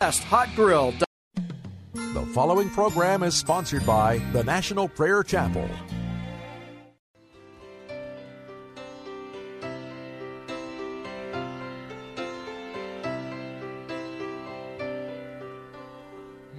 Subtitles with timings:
[0.00, 0.94] Best Hot Grill.
[1.92, 5.68] The following program is sponsored by the National Prayer Chapel.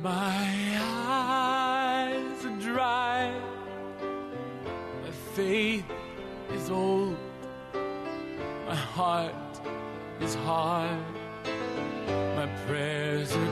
[0.03, 3.33] My eyes are dry,
[5.01, 5.85] my faith
[6.53, 7.17] is old,
[8.67, 9.33] my heart
[10.19, 11.03] is hard,
[12.35, 13.50] my prayers are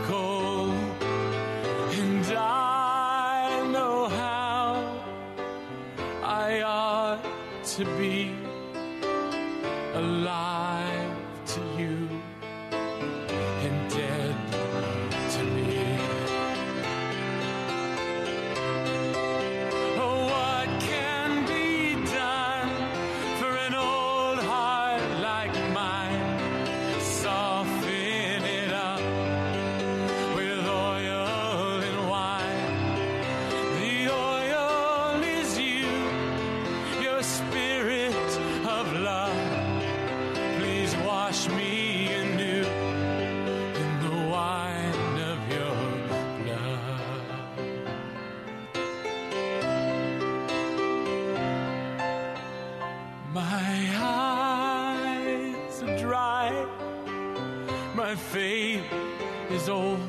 [59.69, 60.08] old,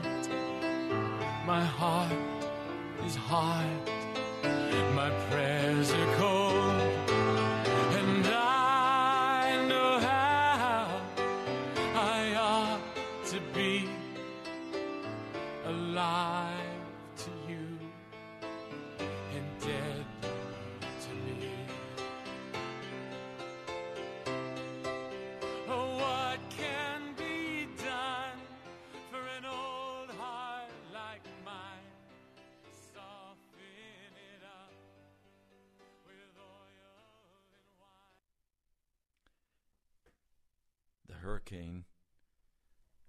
[41.51, 41.85] hurricane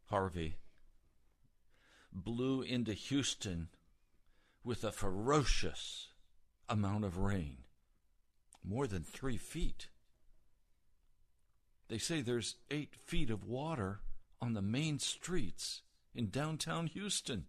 [0.06, 0.56] Harvey
[2.12, 3.70] blew into Houston
[4.64, 6.10] with a ferocious
[6.68, 7.58] amount of rain,
[8.64, 9.88] more than three feet.
[11.88, 14.02] They say there's eight feet of water
[14.42, 15.82] on the main streets
[16.14, 17.46] in downtown Houston.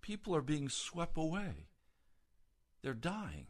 [0.00, 1.68] People are being swept away.
[2.82, 3.46] They're dying.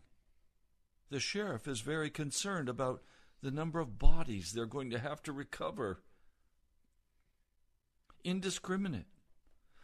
[1.10, 3.02] The sheriff is very concerned about
[3.44, 6.00] the number of bodies they're going to have to recover.
[8.24, 9.04] Indiscriminate.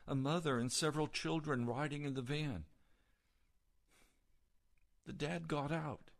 [0.08, 2.64] A mother and several children riding in the van.
[5.06, 6.10] The dad got out.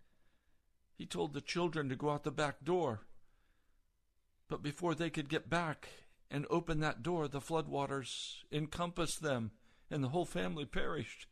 [0.99, 3.07] He told the children to go out the back door.
[4.47, 5.89] But before they could get back
[6.31, 9.53] and open that door, the floodwaters encompassed them,
[9.91, 11.27] and the whole family perished.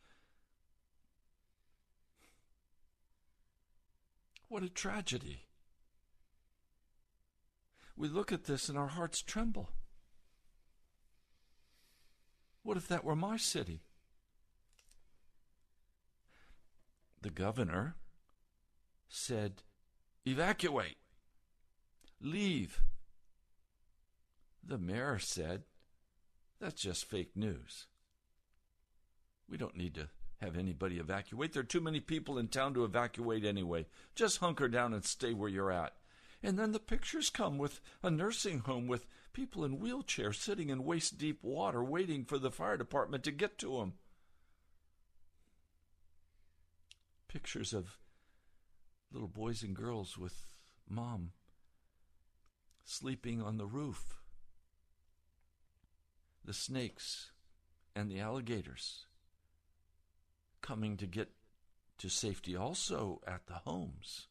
[4.49, 5.47] What a tragedy.
[7.98, 9.70] We look at this and our hearts tremble.
[12.62, 13.82] What if that were my city?
[17.20, 17.97] The governor
[19.09, 19.62] said,
[20.25, 20.98] Evacuate,
[22.20, 22.82] leave.
[24.62, 25.65] The mayor said,
[26.60, 27.86] That's just fake news.
[29.50, 30.09] We don't need to
[30.41, 31.53] have anybody evacuate.
[31.53, 33.86] There are too many people in town to evacuate anyway.
[34.15, 35.94] Just hunker down and stay where you're at.
[36.43, 40.84] And then the pictures come with a nursing home with people in wheelchairs sitting in
[40.84, 43.95] waist deep water waiting for the fire department to get to them.
[47.27, 47.98] Pictures of
[49.13, 50.54] little boys and girls with
[50.89, 51.33] mom
[52.84, 54.15] sleeping on the roof.
[56.45, 57.33] The snakes
[57.95, 59.07] and the alligators
[60.63, 61.30] coming to get
[61.98, 64.28] to safety also at the homes.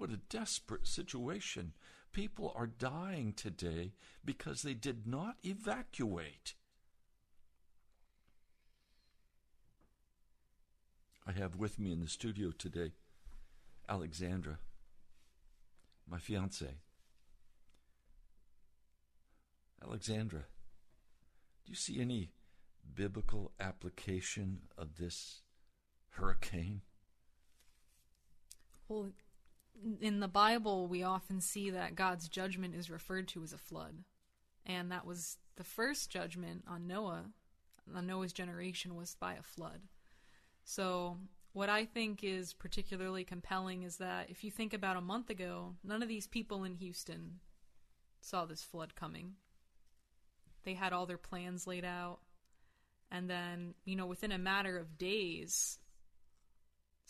[0.00, 1.74] What a desperate situation.
[2.10, 3.92] People are dying today
[4.24, 6.54] because they did not evacuate.
[11.26, 12.92] I have with me in the studio today
[13.90, 14.56] Alexandra,
[16.08, 16.78] my fiance.
[19.84, 20.44] Alexandra,
[21.66, 22.30] do you see any
[22.94, 25.42] biblical application of this
[26.12, 26.80] hurricane?
[28.88, 29.10] Well,
[30.00, 34.04] in the Bible, we often see that God's judgment is referred to as a flood.
[34.66, 37.24] And that was the first judgment on Noah,
[37.94, 39.80] on Noah's generation, was by a flood.
[40.64, 41.16] So,
[41.52, 45.74] what I think is particularly compelling is that if you think about a month ago,
[45.82, 47.40] none of these people in Houston
[48.20, 49.34] saw this flood coming.
[50.64, 52.20] They had all their plans laid out.
[53.10, 55.78] And then, you know, within a matter of days,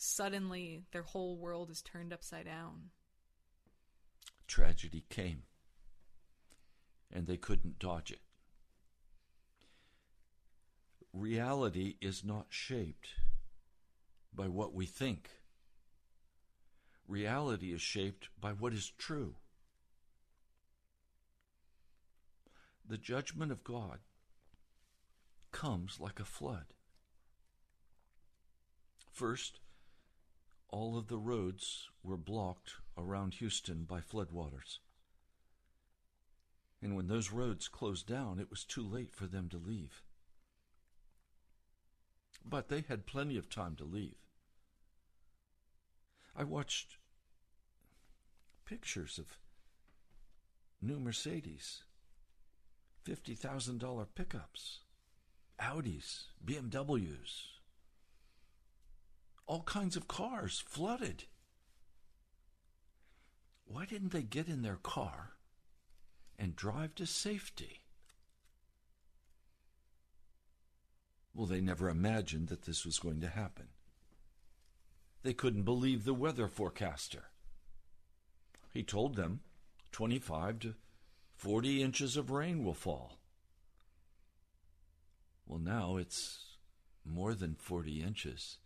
[0.01, 2.89] suddenly their whole world is turned upside down.
[4.47, 5.43] Tragedy came,
[7.11, 8.21] and they couldn't dodge it.
[11.13, 13.09] Reality is not shaped
[14.33, 15.29] by what we think.
[17.07, 19.35] Reality is shaped by what is true.
[22.87, 23.99] The judgment of God
[25.51, 26.73] comes like a flood.
[29.11, 29.60] First,
[30.71, 34.79] all of the roads were blocked around Houston by floodwaters.
[36.81, 40.01] And when those roads closed down, it was too late for them to leave.
[42.43, 44.15] But they had plenty of time to leave.
[46.35, 46.97] I watched
[48.65, 49.37] pictures of
[50.81, 51.83] new Mercedes,
[53.05, 54.79] $50,000 pickups,
[55.59, 57.60] Audis, BMWs,
[59.47, 61.25] all kinds of cars flooded.
[63.65, 65.31] Why didn't they get in their car
[66.37, 67.81] and drive to safety?
[71.33, 73.67] Well, they never imagined that this was going to happen.
[75.23, 77.25] They couldn't believe the weather forecaster.
[78.73, 79.41] He told them
[79.91, 80.75] 25 to
[81.35, 83.17] 40 inches of rain will fall.
[85.45, 86.57] Well, now it's
[87.05, 88.57] more than 40 inches.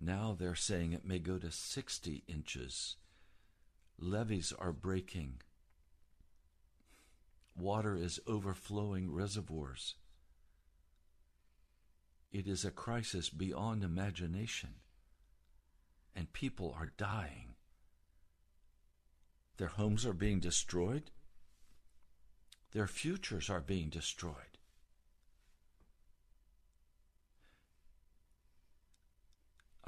[0.00, 2.96] Now they're saying it may go to 60 inches.
[3.98, 5.40] Levees are breaking.
[7.56, 9.96] Water is overflowing reservoirs.
[12.30, 14.74] It is a crisis beyond imagination.
[16.14, 17.54] And people are dying.
[19.56, 21.10] Their homes are being destroyed.
[22.72, 24.57] Their futures are being destroyed.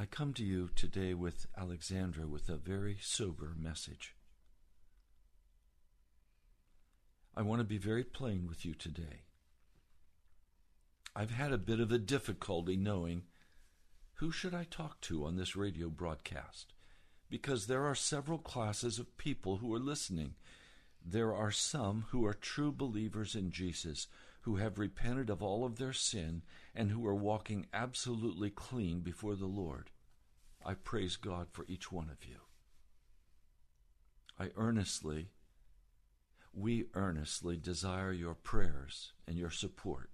[0.00, 4.14] I come to you today with Alexandra with a very sober message.
[7.36, 9.24] I want to be very plain with you today.
[11.14, 13.24] I've had a bit of a difficulty knowing
[14.14, 16.72] who should I talk to on this radio broadcast
[17.28, 20.32] because there are several classes of people who are listening.
[21.04, 24.06] There are some who are true believers in Jesus,
[24.42, 26.42] who have repented of all of their sin
[26.74, 29.90] and who are walking absolutely clean before the Lord.
[30.64, 32.36] I praise God for each one of you.
[34.38, 35.28] I earnestly,
[36.54, 40.10] we earnestly desire your prayers and your support.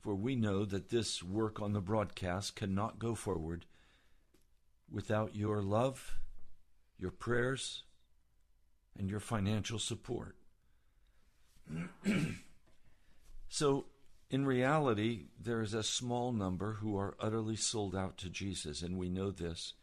[0.00, 3.66] For we know that this work on the broadcast cannot go forward
[4.90, 6.18] without your love,
[6.98, 7.82] your prayers,
[8.98, 10.36] and your financial support.
[13.48, 13.86] so,
[14.30, 18.96] in reality, there is a small number who are utterly sold out to Jesus, and
[18.96, 19.74] we know this.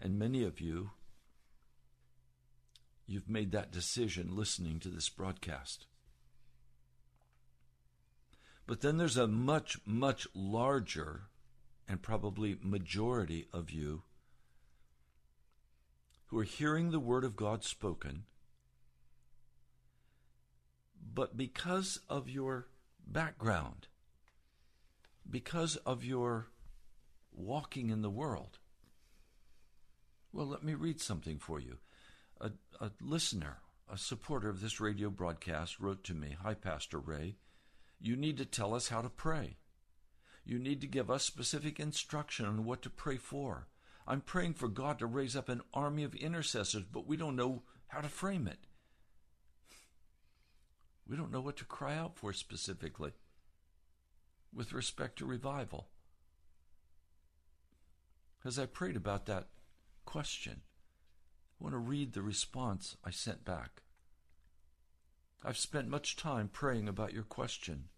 [0.00, 0.90] And many of you,
[3.06, 5.86] you've made that decision listening to this broadcast.
[8.66, 11.24] But then there's a much, much larger
[11.86, 14.02] and probably majority of you
[16.26, 18.24] who are hearing the Word of God spoken,
[21.12, 22.66] but because of your
[23.06, 23.88] background,
[25.28, 26.48] because of your
[27.32, 28.58] walking in the world.
[30.32, 31.78] Well, let me read something for you.
[32.40, 33.58] A, a listener,
[33.92, 37.36] a supporter of this radio broadcast, wrote to me Hi, Pastor Ray.
[38.00, 39.56] You need to tell us how to pray.
[40.44, 43.68] You need to give us specific instruction on what to pray for.
[44.06, 47.62] I'm praying for God to raise up an army of intercessors, but we don't know
[47.86, 48.58] how to frame it.
[51.08, 53.12] We don't know what to cry out for specifically
[54.54, 55.88] with respect to revival.
[58.44, 59.48] As I prayed about that
[60.04, 60.62] question,
[61.60, 63.82] I want to read the response I sent back.
[65.42, 67.88] I've spent much time praying about your question.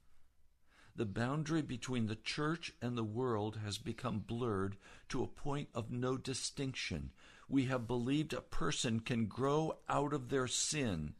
[0.96, 4.76] The boundary between the church and the world has become blurred
[5.10, 7.12] to a point of no distinction.
[7.48, 11.14] We have believed a person can grow out of their sin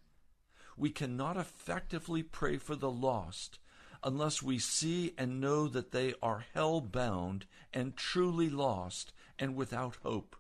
[0.77, 3.59] we cannot effectively pray for the lost
[4.03, 9.97] unless we see and know that they are hell bound and truly lost and without
[10.03, 10.37] hope.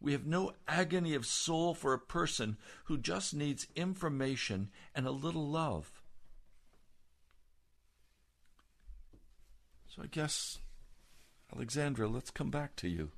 [0.00, 5.10] We have no agony of soul for a person who just needs information and a
[5.10, 6.02] little love.
[9.94, 10.58] So I guess,
[11.54, 13.12] Alexandra, let's come back to you.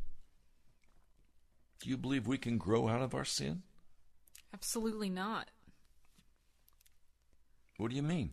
[1.81, 3.63] Do you believe we can grow out of our sin?
[4.53, 5.51] Absolutely not.
[7.77, 8.33] What do you mean?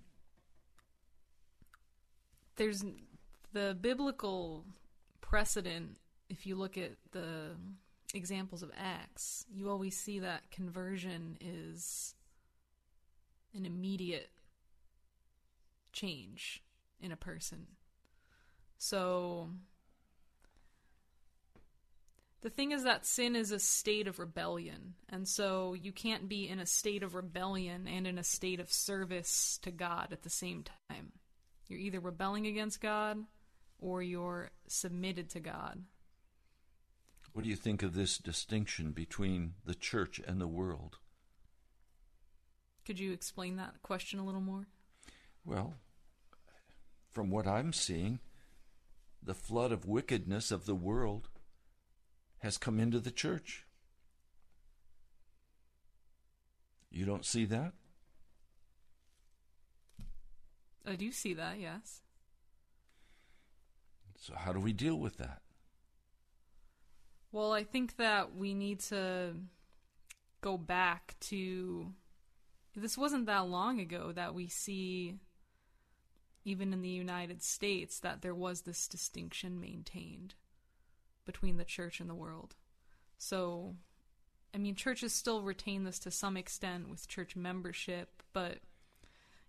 [2.55, 2.83] There's
[3.51, 4.65] the biblical
[5.21, 5.97] precedent,
[6.29, 7.51] if you look at the
[8.13, 12.15] examples of Acts, you always see that conversion is
[13.55, 14.29] an immediate
[15.91, 16.63] change
[17.01, 17.67] in a person.
[18.77, 19.49] So
[22.43, 24.95] the thing is that sin is a state of rebellion.
[25.07, 28.71] And so you can't be in a state of rebellion and in a state of
[28.71, 31.13] service to God at the same time.
[31.67, 33.17] You're either rebelling against God
[33.79, 35.83] or you're submitted to God.
[37.31, 40.97] What do you think of this distinction between the church and the world?
[42.85, 44.67] Could you explain that question a little more?
[45.45, 45.75] Well,
[47.09, 48.19] from what I'm seeing,
[49.21, 51.29] the flood of wickedness of the world
[52.43, 53.65] has come into the church.
[56.91, 57.71] You don't see that?
[60.85, 62.01] I do see that, yes.
[64.19, 65.41] So, how do we deal with that?
[67.31, 69.35] Well, I think that we need to
[70.41, 71.93] go back to.
[72.75, 75.15] This wasn't that long ago that we see,
[76.43, 80.35] even in the United States, that there was this distinction maintained
[81.25, 82.55] between the church and the world.
[83.17, 83.75] So,
[84.53, 88.59] I mean, churches still retain this to some extent with church membership, but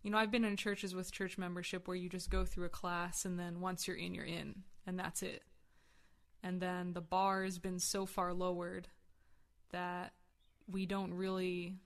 [0.02, 2.71] you know, I've been in churches with church membership where you just go through a
[2.71, 5.43] class and then once you're in, you're in, and that's it.
[6.43, 8.87] And then the bar has been so far lowered
[9.71, 10.12] that
[10.71, 11.78] we don't really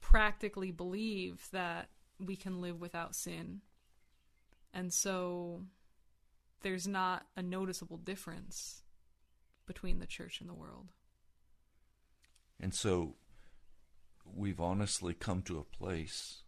[0.00, 3.60] practically believe that we can live without sin.
[4.74, 5.62] And so
[6.62, 8.82] there's not a noticeable difference
[9.66, 10.88] between the church and the world.
[12.58, 13.14] And so
[14.24, 16.42] we've honestly come to a place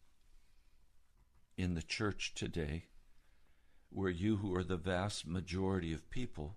[1.57, 2.87] in the church today
[3.91, 6.57] where you, who are the vast majority of people,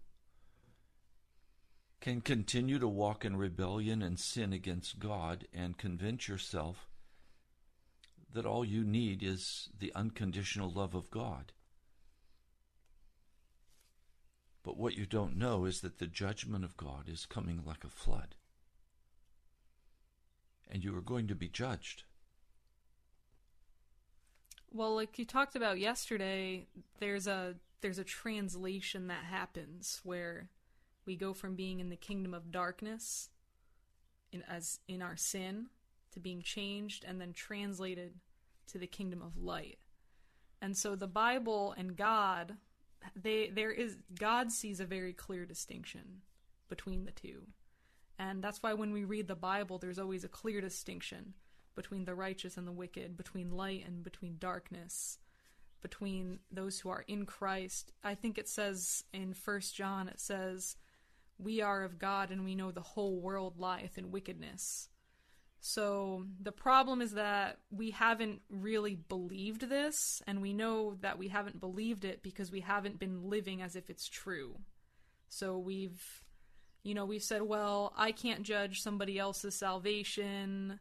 [2.01, 6.87] can continue to walk in rebellion and sin against God and convince yourself
[8.33, 11.51] that all you need is the unconditional love of God.
[14.65, 17.89] But what you don't know is that the judgment of God is coming like a
[17.89, 18.33] flood
[20.71, 22.03] and you are going to be judged.
[24.73, 26.65] Well, like you talked about yesterday,
[26.99, 30.49] there's a there's a translation that happens where
[31.05, 33.29] we go from being in the kingdom of darkness
[34.31, 35.67] in as in our sin
[36.11, 38.15] to being changed and then translated
[38.67, 39.77] to the kingdom of light.
[40.59, 42.57] And so the Bible and God
[43.15, 46.21] they there is God sees a very clear distinction
[46.69, 47.47] between the two.
[48.17, 51.33] And that's why when we read the Bible, there's always a clear distinction
[51.75, 55.19] between the righteous and the wicked, between light and between darkness,
[55.81, 57.91] between those who are in Christ.
[58.03, 60.77] I think it says in First John, it says,
[61.37, 64.87] We are of God and we know the whole world lieth in wickedness.
[65.67, 71.29] So the problem is that we haven't really believed this, and we know that we
[71.29, 74.59] haven't believed it because we haven't been living as if it's true.
[75.27, 76.03] So we've
[76.83, 80.79] you know, we've said, well, I can't judge somebody else's salvation.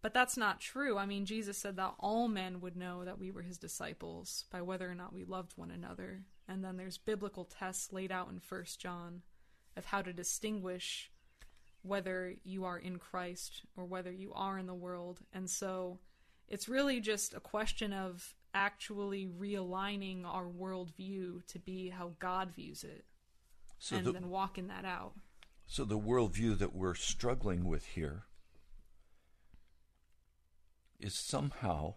[0.00, 0.96] But that's not true.
[0.96, 4.62] I mean, Jesus said that all men would know that we were his disciples by
[4.62, 6.22] whether or not we loved one another.
[6.48, 9.20] And then there's biblical tests laid out in First John
[9.76, 11.10] of how to distinguish
[11.86, 15.20] whether you are in Christ or whether you are in the world.
[15.32, 15.98] And so
[16.48, 22.84] it's really just a question of actually realigning our worldview to be how God views
[22.84, 23.04] it
[23.78, 25.12] So and the, then walking that out.
[25.66, 28.24] so the worldview that we're struggling with here
[30.98, 31.94] is somehow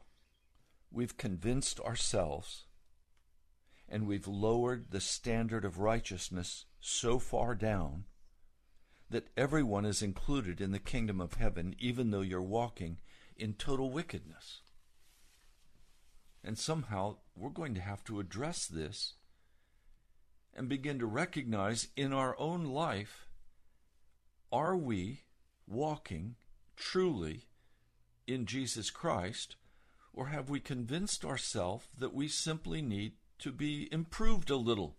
[0.92, 2.66] we've convinced ourselves
[3.88, 8.04] and we've lowered the standard of righteousness so far down
[9.10, 12.98] that everyone is included in the kingdom of heaven, even though you're walking
[13.36, 14.62] in total wickedness.
[16.44, 19.14] And somehow we're going to have to address this
[20.54, 23.26] and begin to recognize in our own life
[24.52, 25.22] are we
[25.68, 26.36] walking
[26.76, 27.46] truly
[28.26, 29.56] in Jesus Christ,
[30.14, 34.98] or have we convinced ourselves that we simply need to be improved a little?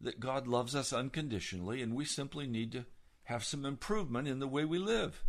[0.00, 2.86] That God loves us unconditionally and we simply need to
[3.30, 5.22] have some improvement in the way we live.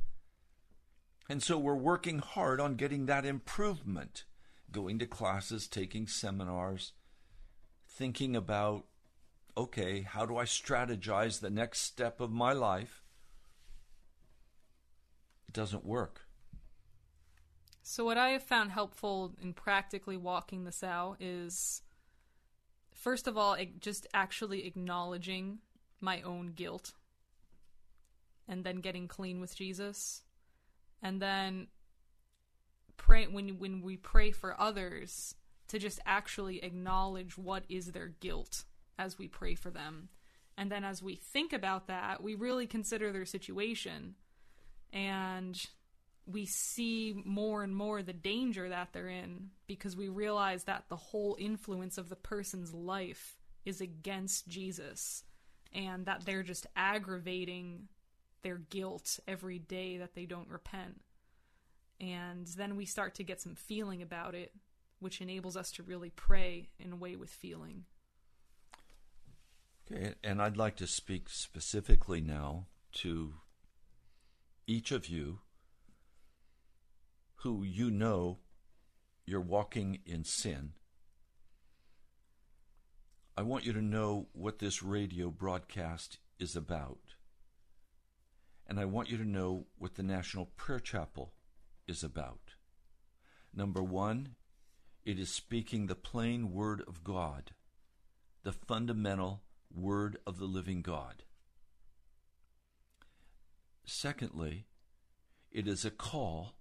[1.30, 4.24] And so we're working hard on getting that improvement,
[4.72, 6.94] going to classes, taking seminars,
[7.88, 8.86] thinking about
[9.56, 13.04] okay, how do I strategize the next step of my life?
[15.48, 16.22] It doesn't work.
[17.84, 21.84] So, what I have found helpful in practically walking this out is
[22.96, 25.60] first of all, just actually acknowledging
[26.00, 26.94] my own guilt
[28.52, 30.22] and then getting clean with Jesus.
[31.02, 31.68] And then
[32.98, 35.34] pray when when we pray for others
[35.70, 38.66] to just actually acknowledge what is their guilt
[39.00, 40.10] as we pray for them.
[40.58, 44.16] And then as we think about that, we really consider their situation
[44.92, 45.58] and
[46.28, 50.98] we see more and more the danger that they're in because we realize that the
[50.98, 55.24] whole influence of the person's life is against Jesus
[55.74, 57.88] and that they're just aggravating
[58.44, 61.02] their guilt every day that they don't repent.
[62.00, 64.54] And then we start to get some feeling about it,
[65.00, 67.86] which enables us to really pray in a way with feeling.
[69.92, 73.36] Okay, and I'd like to speak specifically now to
[74.68, 75.40] each of you
[77.38, 78.40] who you know
[79.26, 80.74] you're walking in sin.
[83.38, 87.11] I want you to know what this radio broadcast is about.
[88.72, 91.34] And I want you to know what the National Prayer Chapel
[91.90, 92.54] is about.
[93.54, 94.36] Number one,
[95.04, 97.52] it is speaking the plain word of God,
[98.44, 99.42] the fundamental
[99.76, 101.24] word of the living God.
[103.84, 104.68] Secondly,
[105.52, 106.54] it is a call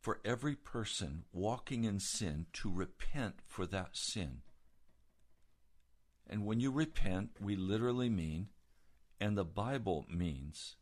[0.00, 4.38] for every person walking in sin to repent for that sin.
[6.28, 8.48] And when you repent, we literally mean,
[9.20, 10.74] and the Bible means,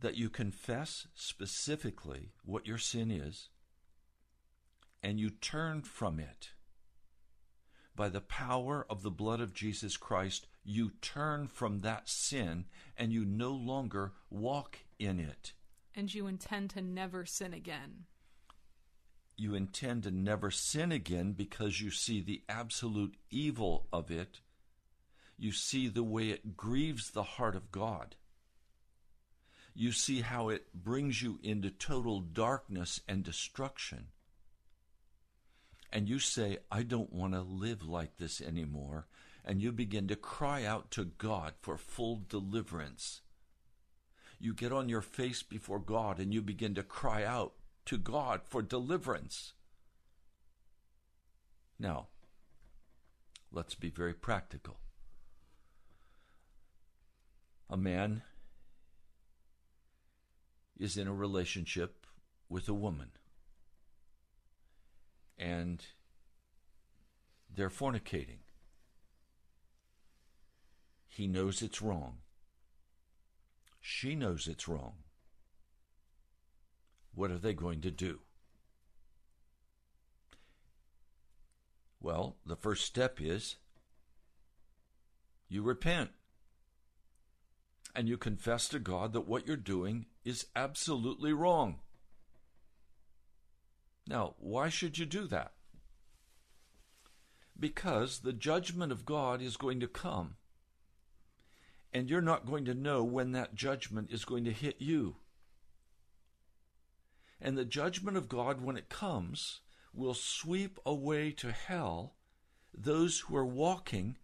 [0.00, 3.48] that you confess specifically what your sin is
[5.04, 6.50] and you turn from it.
[7.94, 12.64] By the power of the blood of Jesus Christ, you turn from that sin
[12.96, 15.52] and you no longer walk in it.
[15.94, 18.06] And you intend to never sin again.
[19.36, 24.40] You intend to never sin again because you see the absolute evil of it.
[25.36, 28.16] You see the way it grieves the heart of God.
[29.74, 34.06] You see how it brings you into total darkness and destruction.
[35.92, 39.06] And you say, I don't want to live like this anymore.
[39.44, 43.20] And you begin to cry out to God for full deliverance.
[44.38, 47.54] You get on your face before God and you begin to cry out
[47.86, 49.52] to God for deliverance.
[51.78, 52.06] Now,
[53.52, 54.78] let's be very practical.
[57.68, 58.22] A man
[60.78, 62.06] is in a relationship
[62.48, 63.10] with a woman
[65.38, 65.84] and
[67.54, 68.40] they're fornicating.
[71.08, 72.18] He knows it's wrong.
[73.80, 74.94] She knows it's wrong.
[77.14, 78.20] What are they going to do?
[82.00, 83.56] Well, the first step is
[85.48, 86.10] you repent
[87.94, 91.80] and you confess to God that what you're doing is absolutely wrong.
[94.06, 95.52] Now, why should you do that?
[97.58, 100.36] Because the judgment of God is going to come.
[101.92, 105.16] And you're not going to know when that judgment is going to hit you.
[107.40, 109.60] And the judgment of God, when it comes,
[109.92, 112.14] will sweep away to hell
[112.76, 114.16] those who are walking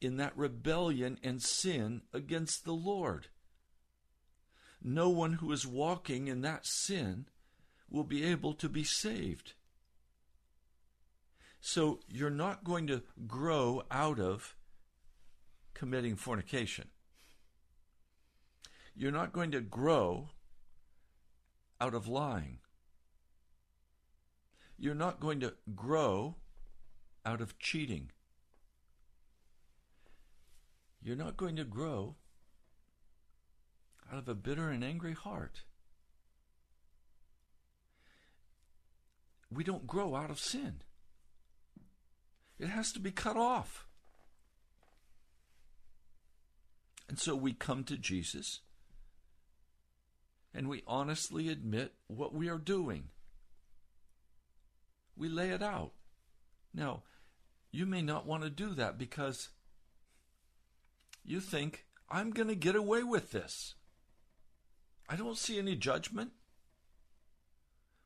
[0.00, 3.28] in that rebellion and sin against the Lord.
[4.86, 7.24] No one who is walking in that sin
[7.90, 9.54] will be able to be saved.
[11.62, 14.54] So you're not going to grow out of
[15.72, 16.88] committing fornication.
[18.94, 20.28] You're not going to grow
[21.80, 22.58] out of lying.
[24.78, 26.36] You're not going to grow
[27.24, 28.10] out of cheating.
[31.02, 32.16] You're not going to grow
[34.10, 35.62] out of a bitter and angry heart.
[39.50, 40.82] We don't grow out of sin.
[42.58, 43.86] It has to be cut off.
[47.08, 48.60] And so we come to Jesus
[50.54, 53.08] and we honestly admit what we are doing.
[55.16, 55.92] We lay it out.
[56.72, 57.02] Now,
[57.70, 59.48] you may not want to do that because
[61.24, 63.74] you think, I'm going to get away with this.
[65.08, 66.32] I don't see any judgment.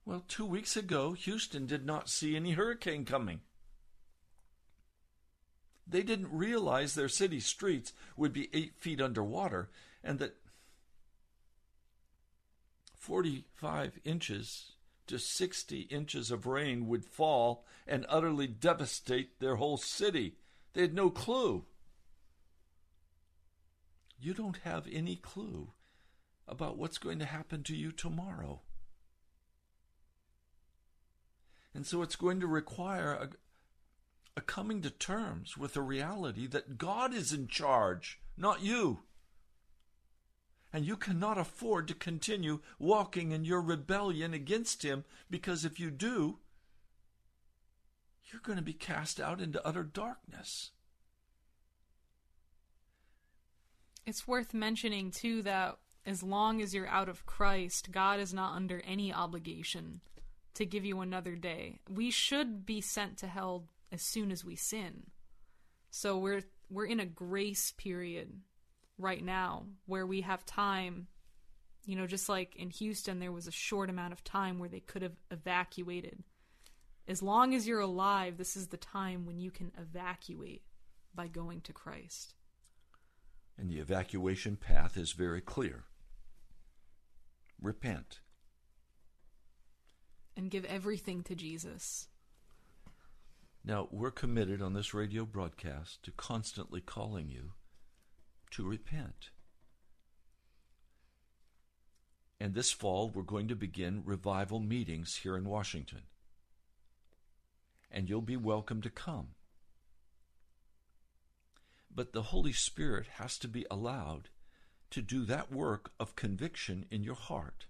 [0.04, 3.40] Well, two weeks ago, Houston did not see any hurricane coming.
[5.86, 9.70] They didn't realize their city streets would be eight feet underwater
[10.02, 10.36] and that
[12.96, 14.72] 45 inches
[15.06, 20.36] to 60 inches of rain would fall and utterly devastate their whole city.
[20.74, 21.64] They had no clue.
[24.20, 25.72] You don't have any clue
[26.48, 28.60] about what's going to happen to you tomorrow.
[31.74, 33.28] And so it's going to require a,
[34.36, 39.00] a coming to terms with the reality that God is in charge, not you.
[40.72, 45.90] And you cannot afford to continue walking in your rebellion against Him because if you
[45.90, 46.38] do,
[48.30, 50.70] you're going to be cast out into utter darkness.
[54.04, 55.78] It's worth mentioning, too, that
[56.08, 60.00] as long as you're out of Christ, God is not under any obligation
[60.54, 61.80] to give you another day.
[61.88, 65.10] We should be sent to hell as soon as we sin.
[65.90, 68.40] So we're we're in a grace period
[68.98, 71.06] right now where we have time
[71.86, 74.80] you know just like in Houston there was a short amount of time where they
[74.80, 76.22] could have evacuated
[77.06, 80.62] as long as you're alive this is the time when you can evacuate
[81.14, 82.34] by going to Christ
[83.56, 85.84] and the evacuation path is very clear
[87.60, 88.20] repent
[90.36, 92.08] and give everything to Jesus
[93.68, 97.52] now we're committed on this radio broadcast to constantly calling you
[98.52, 99.28] to repent.
[102.40, 106.02] And this fall, we're going to begin revival meetings here in Washington.
[107.90, 109.28] And you'll be welcome to come.
[111.94, 114.30] But the Holy Spirit has to be allowed
[114.90, 117.66] to do that work of conviction in your heart.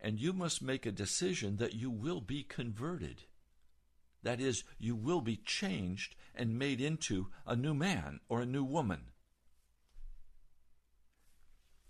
[0.00, 3.22] And you must make a decision that you will be converted.
[4.22, 8.64] That is, you will be changed and made into a new man or a new
[8.64, 9.12] woman.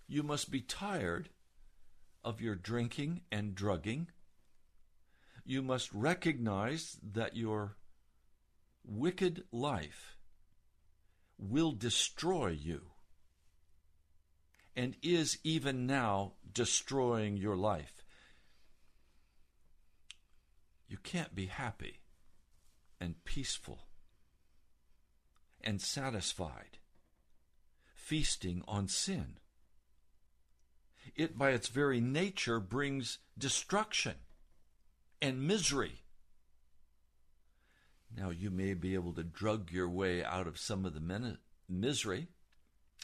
[0.06, 1.30] You must be tired
[2.22, 4.08] of your drinking and drugging.
[5.44, 7.76] You must recognize that your
[8.84, 10.16] wicked life
[11.38, 12.82] will destroy you
[14.76, 18.04] and is even now destroying your life.
[20.86, 22.00] You can't be happy
[23.00, 23.86] and peaceful
[25.64, 26.78] and satisfied,
[27.94, 29.38] feasting on sin.
[31.16, 34.16] It, by its very nature, brings destruction
[35.20, 36.02] and misery.
[38.16, 41.38] Now, you may be able to drug your way out of some of the men-
[41.68, 42.28] misery,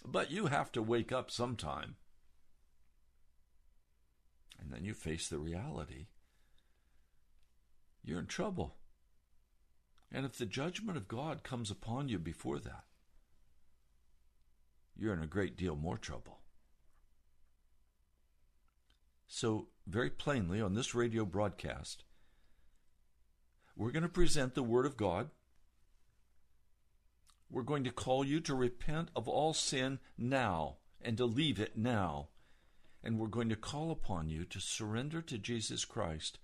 [0.04, 1.96] but you have to wake up sometime.
[4.60, 6.06] And then you face the reality.
[8.04, 8.76] You're in trouble.
[10.12, 12.84] And if the judgment of God comes upon you before that,
[14.96, 16.40] you're in a great deal more trouble.
[19.26, 22.04] So, very plainly, on this radio broadcast,
[23.74, 25.30] we're going to present the Word of God.
[27.52, 31.76] We're going to call you to repent of all sin now and to leave it
[31.76, 32.28] now.
[33.04, 36.38] And we're going to call upon you to surrender to Jesus Christ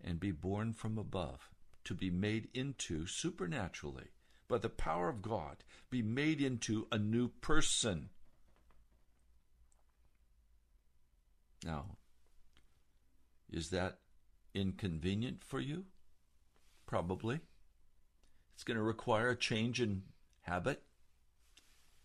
[0.00, 1.50] and be born from above
[1.84, 4.08] to be made into supernaturally,
[4.48, 5.58] by the power of God,
[5.90, 8.10] be made into a new person.
[11.64, 11.96] Now,
[13.50, 13.98] is that
[14.54, 15.84] inconvenient for you?
[16.86, 17.40] Probably.
[18.54, 20.02] It's going to require a change in
[20.46, 20.82] habit,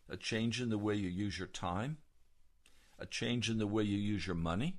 [0.09, 1.97] a change in the way you use your time,
[2.99, 4.77] a change in the way you use your money.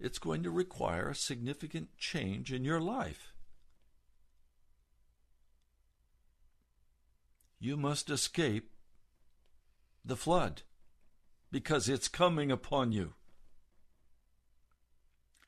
[0.00, 3.32] It's going to require a significant change in your life.
[7.60, 8.70] you must escape
[10.04, 10.62] the flood
[11.50, 13.14] because it's coming upon you.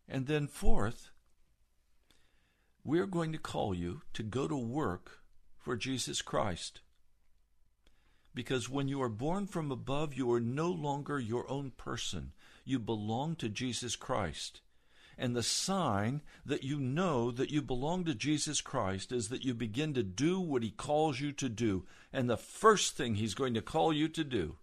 [0.08, 1.10] And then, fourth,
[2.82, 5.19] we're going to call you to go to work
[5.60, 6.80] for Jesus Christ.
[8.34, 12.32] Because when you are born from above, you are no longer your own person.
[12.64, 14.60] You belong to Jesus Christ.
[15.18, 19.52] And the sign that you know that you belong to Jesus Christ is that you
[19.52, 21.84] begin to do what He calls you to do.
[22.12, 24.56] And the first thing He's going to call you to do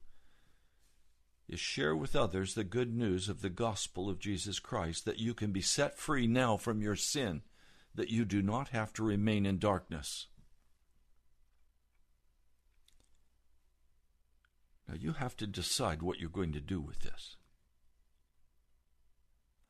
[1.48, 5.34] is share with others the good news of the gospel of Jesus Christ, that you
[5.34, 7.42] can be set free now from your sin,
[7.96, 10.28] that you do not have to remain in darkness.
[14.88, 17.36] Now you have to decide what you're going to do with this.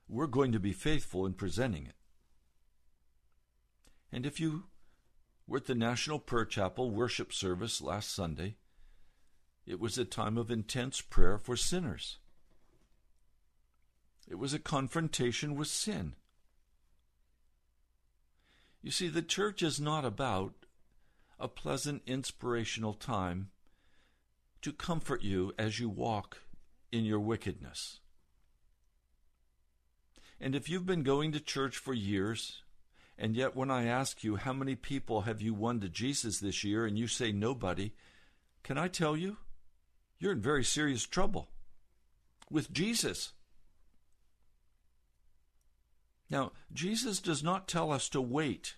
[0.08, 1.96] We're going to be faithful in presenting it.
[4.12, 4.66] And if you
[5.48, 8.56] were at the National Prayer Chapel worship service last Sunday,
[9.66, 12.20] it was a time of intense prayer for sinners.
[14.30, 16.14] It was a confrontation with sin.
[18.82, 20.54] You see, the church is not about
[21.40, 23.50] a pleasant, inspirational time
[24.62, 26.42] to comfort you as you walk
[26.92, 28.00] in your wickedness.
[30.40, 32.62] And if you've been going to church for years,
[33.18, 36.64] and yet when I ask you how many people have you won to Jesus this
[36.64, 37.94] year, and you say nobody,
[38.64, 39.38] can I tell you?
[40.20, 41.50] You're in very serious trouble
[42.50, 43.34] with Jesus.
[46.30, 48.76] Now, Jesus does not tell us to wait,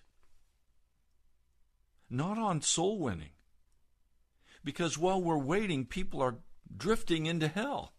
[2.08, 3.30] not on soul winning,
[4.64, 6.38] because while we're waiting, people are
[6.76, 7.94] drifting into hell.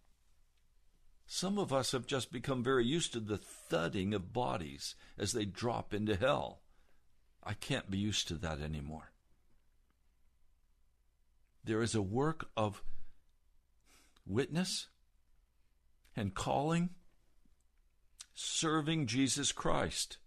[1.26, 5.45] Some of us have just become very used to the thudding of bodies as they
[5.45, 6.62] drop into hell.
[7.43, 9.12] I can't be used to that anymore.
[11.63, 12.84] There is a work of
[14.26, 14.88] witness
[16.15, 16.89] and calling,
[18.34, 20.17] serving Jesus Christ.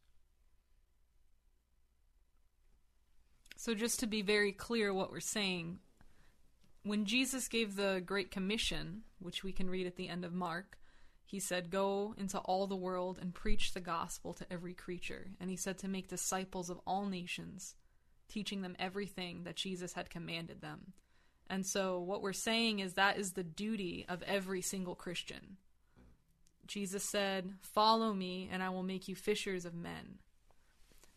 [3.56, 5.78] So, just to be very clear, what we're saying,
[6.84, 10.78] when Jesus gave the Great Commission, which we can read at the end of Mark,
[11.24, 15.28] he said, Go into all the world and preach the gospel to every creature.
[15.40, 17.74] And he said to make disciples of all nations,
[18.28, 20.92] teaching them everything that Jesus had commanded them.
[21.48, 25.56] And so, what we're saying is that is the duty of every single Christian.
[26.66, 30.18] Jesus said, Follow me, and I will make you fishers of men.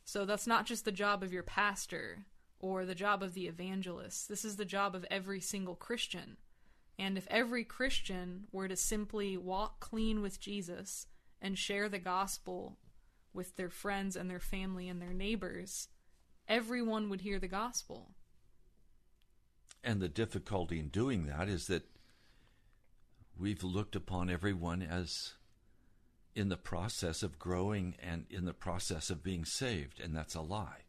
[0.06, 2.25] So, that's not just the job of your pastor
[2.60, 4.28] or the job of the evangelist.
[4.30, 6.38] This is the job of every single Christian.
[7.00, 11.08] And if every Christian were to simply walk clean with Jesus
[11.41, 12.78] and share the gospel
[13.34, 15.89] with their friends and their family and their neighbors,
[16.48, 18.15] everyone would hear the gospel.
[19.84, 21.84] And the difficulty in doing that is that
[23.38, 25.34] we've looked upon everyone as
[26.36, 30.41] in the process of growing and in the process of being saved, and that's a
[30.41, 30.87] lie.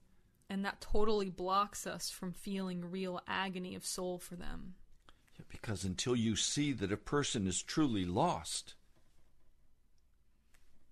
[0.51, 4.75] And that totally blocks us from feeling real agony of soul for them.
[5.49, 8.75] Because until you see that a person is truly lost,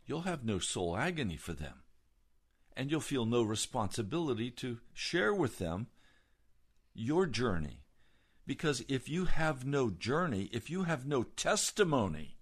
[0.04, 1.82] you'll have no soul agony for them.
[2.76, 5.86] And you'll feel no responsibility to share with them
[6.94, 7.80] your journey.
[8.46, 12.36] Because if you have no journey, if you have no testimony,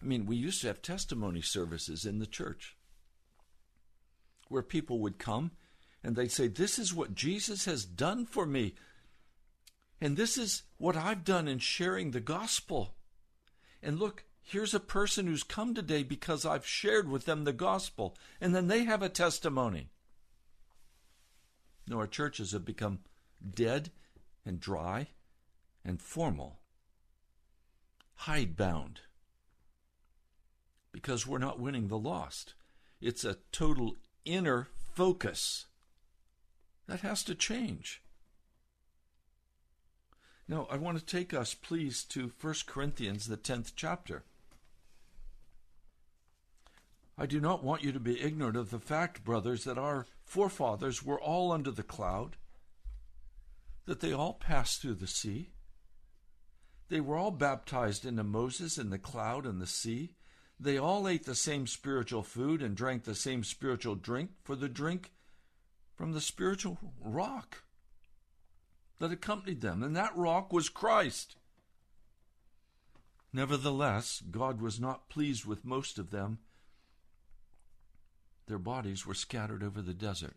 [0.00, 2.76] I mean, we used to have testimony services in the church
[4.48, 5.50] where people would come
[6.04, 8.74] and they'd say, This is what Jesus has done for me.
[10.00, 12.96] And this is what I've done in sharing the gospel.
[13.82, 18.16] And look, here's a person who's come today because I've shared with them the gospel.
[18.40, 19.90] And then they have a testimony.
[21.86, 23.00] No, our churches have become
[23.54, 23.90] dead
[24.44, 25.08] and dry
[25.84, 26.60] and formal,
[28.14, 29.00] hidebound,
[30.92, 32.54] because we're not winning the lost.
[33.00, 35.66] It's a total inner focus.
[36.86, 38.02] That has to change.
[40.48, 44.24] Now, I want to take us, please, to 1 Corinthians, the 10th chapter.
[47.16, 51.02] I do not want you to be ignorant of the fact, brothers, that our forefathers
[51.02, 52.36] were all under the cloud,
[53.86, 55.50] that they all passed through the sea.
[56.88, 60.16] They were all baptized into Moses in the cloud and the sea.
[60.58, 64.68] They all ate the same spiritual food and drank the same spiritual drink, for the
[64.68, 65.12] drink
[66.02, 67.62] from the spiritual rock
[68.98, 71.36] that accompanied them, and that rock was Christ.
[73.32, 76.40] Nevertheless, God was not pleased with most of them.
[78.48, 80.34] Their bodies were scattered over the desert.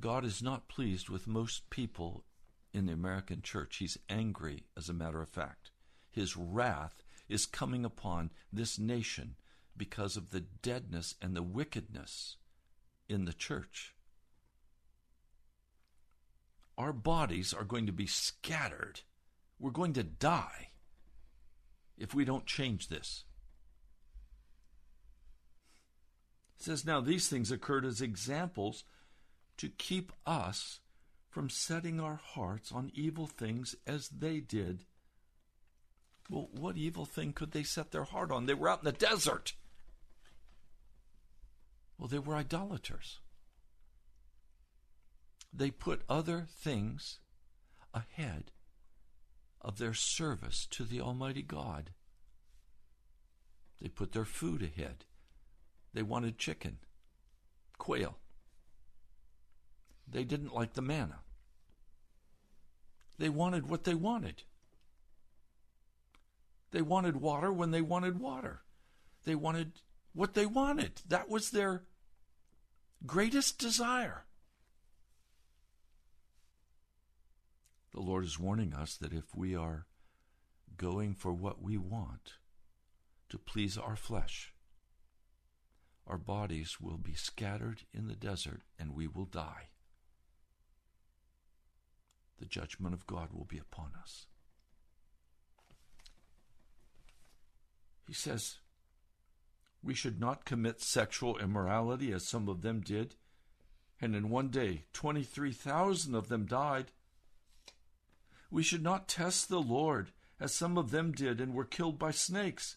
[0.00, 2.24] God is not pleased with most people
[2.72, 3.76] in the American church.
[3.76, 5.72] He's angry, as a matter of fact.
[6.10, 9.36] His wrath is coming upon this nation
[9.76, 12.38] because of the deadness and the wickedness
[13.10, 13.92] in the church
[16.78, 19.00] our bodies are going to be scattered.
[19.58, 20.68] We're going to die
[21.96, 23.24] if we don't change this.
[26.58, 28.84] It says, Now these things occurred as examples
[29.56, 30.80] to keep us
[31.30, 34.84] from setting our hearts on evil things as they did.
[36.28, 38.46] Well, what evil thing could they set their heart on?
[38.46, 39.54] They were out in the desert.
[41.98, 43.20] Well, they were idolaters.
[45.56, 47.18] They put other things
[47.94, 48.50] ahead
[49.62, 51.90] of their service to the Almighty God.
[53.80, 55.06] They put their food ahead.
[55.94, 56.76] They wanted chicken,
[57.78, 58.18] quail.
[60.06, 61.20] They didn't like the manna.
[63.18, 64.42] They wanted what they wanted.
[66.70, 68.60] They wanted water when they wanted water.
[69.24, 69.72] They wanted
[70.12, 71.00] what they wanted.
[71.08, 71.84] That was their
[73.06, 74.25] greatest desire.
[77.96, 79.86] The Lord is warning us that if we are
[80.76, 82.34] going for what we want
[83.30, 84.52] to please our flesh,
[86.06, 89.70] our bodies will be scattered in the desert and we will die.
[92.38, 94.26] The judgment of God will be upon us.
[98.06, 98.58] He says,
[99.82, 103.14] we should not commit sexual immorality as some of them did,
[104.02, 106.92] and in one day 23,000 of them died.
[108.50, 112.10] We should not test the Lord as some of them did and were killed by
[112.10, 112.76] snakes.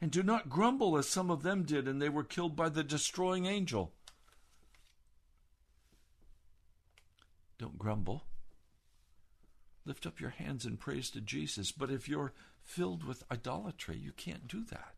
[0.00, 2.84] And do not grumble as some of them did and they were killed by the
[2.84, 3.92] destroying angel.
[7.58, 8.24] Don't grumble.
[9.84, 11.72] Lift up your hands in praise to Jesus.
[11.72, 14.94] But if you're filled with idolatry, you can't do that.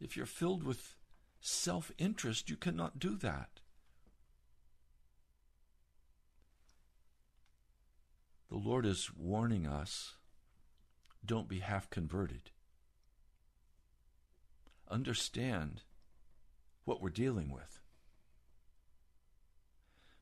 [0.00, 0.96] If you're filled with
[1.40, 3.60] self interest, you cannot do that.
[8.48, 10.14] The Lord is warning us
[11.24, 12.50] don't be half converted.
[14.88, 15.82] Understand
[16.84, 17.80] what we're dealing with.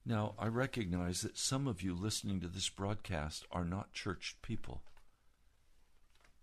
[0.06, 4.82] Now, I recognize that some of you listening to this broadcast are not church people.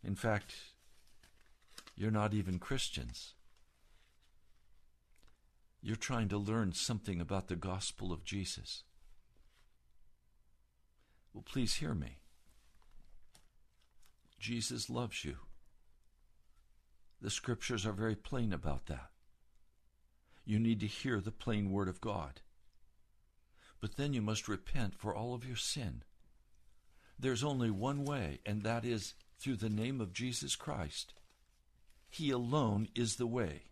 [0.03, 0.55] In fact,
[1.95, 3.33] you're not even Christians.
[5.81, 8.83] You're trying to learn something about the gospel of Jesus.
[11.33, 12.17] Well, please hear me.
[14.39, 15.37] Jesus loves you.
[17.21, 19.11] The scriptures are very plain about that.
[20.45, 22.41] You need to hear the plain word of God.
[23.79, 26.03] But then you must repent for all of your sin.
[27.19, 31.13] There's only one way, and that is through the name of Jesus Christ.
[32.09, 33.63] He alone is the way.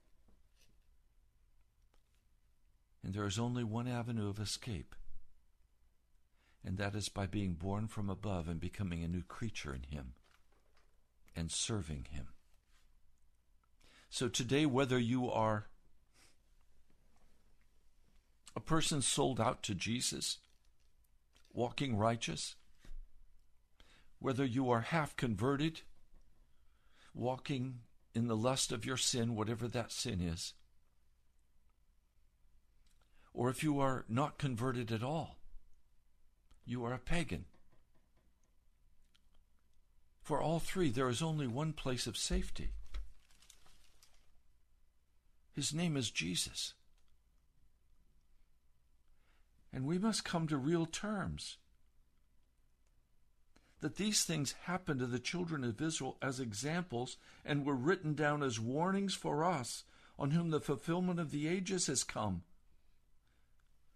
[3.03, 4.93] And there is only one avenue of escape,
[6.63, 10.13] and that is by being born from above and becoming a new creature in Him
[11.35, 12.27] and serving Him.
[14.09, 15.67] So today, whether you are
[18.55, 20.39] a person sold out to Jesus,
[21.53, 22.55] walking righteous,
[24.19, 25.81] whether you are half converted,
[27.13, 27.79] walking
[28.13, 30.53] in the lust of your sin, whatever that sin is,
[33.33, 35.38] or if you are not converted at all,
[36.69, 37.45] you are a pagan.
[40.21, 42.69] For all three, there is only one place of safety.
[45.55, 46.75] His name is Jesus.
[49.73, 51.57] And we must come to real terms
[53.81, 58.43] that these things happened to the children of Israel as examples and were written down
[58.43, 59.85] as warnings for us
[60.19, 62.43] on whom the fulfillment of the ages has come.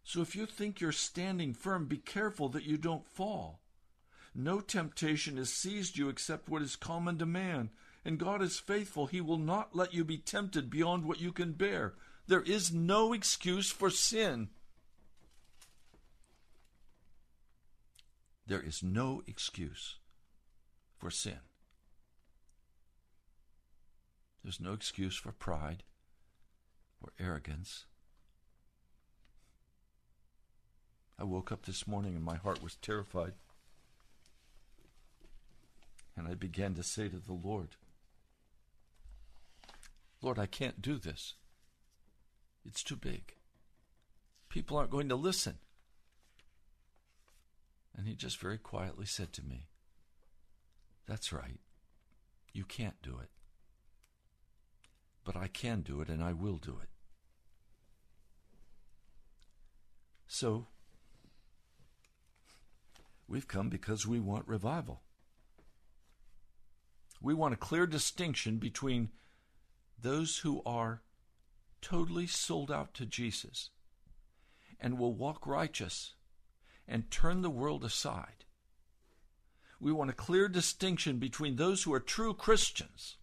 [0.04, 3.62] So if you think you're standing firm, be careful that you don't fall.
[4.36, 7.70] No temptation has seized you except what is common to man,
[8.04, 9.06] and God is faithful.
[9.06, 11.94] He will not let you be tempted beyond what you can bear.
[12.28, 14.50] There is no excuse for sin.
[18.46, 19.98] There is no excuse
[20.98, 21.40] for sin.
[24.44, 25.84] There's no excuse for pride
[27.02, 27.86] or arrogance.
[31.20, 33.34] I woke up this morning and my heart was terrified.
[36.16, 37.70] And I began to say to the Lord,
[40.22, 41.34] Lord, I can't do this.
[42.66, 43.36] It's too big.
[44.50, 45.58] People aren't going to listen.
[47.96, 49.68] And he just very quietly said to me,
[51.08, 51.60] That's right.
[52.54, 53.30] You can't do it.
[55.26, 56.90] But I can do it, and I will do it.
[60.28, 60.68] So,
[63.28, 65.02] we've come because we want revival.
[67.22, 69.10] We want a clear distinction between
[70.02, 71.02] those who are
[71.82, 73.70] totally sold out to Jesus
[74.80, 76.16] and will walk righteous
[76.88, 78.46] and turn the world aside.
[79.80, 83.18] We want a clear distinction between those who are true Christians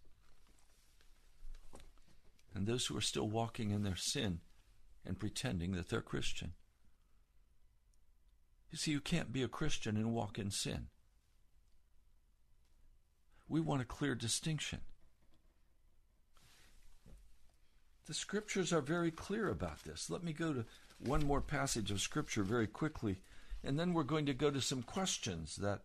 [2.53, 4.41] and those who are still walking in their sin
[5.05, 6.53] and pretending that they're Christian.
[8.71, 10.87] You see, you can't be a Christian and walk in sin.
[13.49, 14.79] We want a clear distinction.
[18.07, 20.09] The scriptures are very clear about this.
[20.09, 20.65] Let me go to
[20.99, 23.21] one more passage of scripture very quickly,
[23.63, 25.81] and then we're going to go to some questions that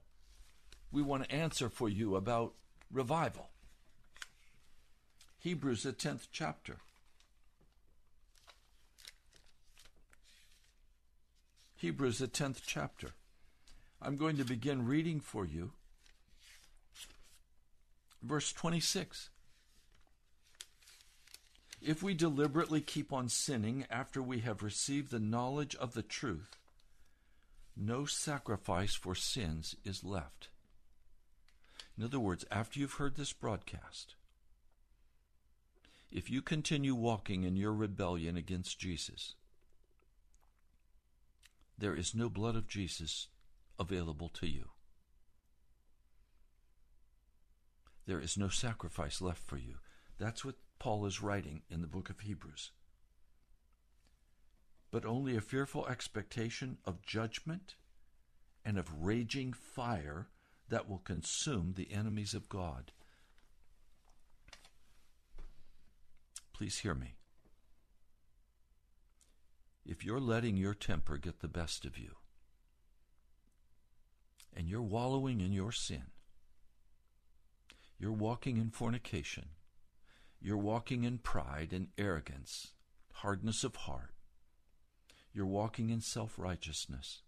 [0.93, 2.55] we want to answer for you about
[2.93, 3.51] revival.
[5.39, 6.77] Hebrews, the 10th chapter.
[11.77, 13.11] Hebrews, the 10th chapter.
[14.01, 15.73] I'm going to begin reading for you.
[18.23, 19.29] Verse 26.
[21.83, 26.57] If we deliberately keep on sinning after we have received the knowledge of the truth,
[27.77, 30.49] no sacrifice for sins is left.
[31.99, 34.15] In other words, after you've heard this broadcast,
[36.11, 39.35] if you continue walking in your rebellion against Jesus,
[41.79, 43.29] there is no blood of Jesus
[43.79, 44.71] available to you.
[48.07, 49.77] There is no sacrifice left for you.
[50.19, 52.71] That's what Paul is writing in the book of Hebrews.
[54.91, 57.75] But only a fearful expectation of judgment
[58.65, 60.29] and of raging fire
[60.69, 62.93] that will consume the enemies of God.
[66.53, 67.17] Please hear me.
[69.89, 72.17] If you're letting your temper get the best of you,
[74.53, 76.07] and you're wallowing in your sin,
[77.97, 79.51] you're walking in fornication,
[80.41, 82.73] you're walking in pride and arrogance,
[83.13, 84.13] hardness of heart,
[85.33, 87.23] you're walking in self righteousness,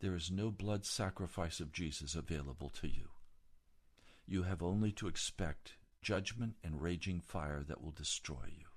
[0.00, 3.10] there is no blood sacrifice of Jesus available to you.
[4.26, 8.69] You have only to expect judgment and raging fire that will destroy you.